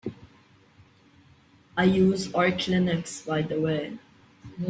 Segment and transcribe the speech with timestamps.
[1.77, 3.99] I use Arch Linux by the way.